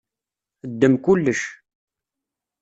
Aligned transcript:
Ddem 0.71 0.95
kullec. 1.03 1.41